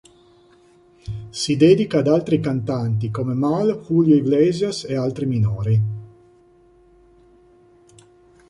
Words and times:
Si 1.29 1.55
dedica 1.57 1.99
ad 1.99 2.07
altri 2.07 2.39
cantanti 2.39 3.11
come 3.11 3.35
Mal, 3.35 3.83
Julio 3.85 4.15
Iglesias 4.15 4.83
ed 4.85 4.97
altri 4.97 5.27
minori. 5.27 5.81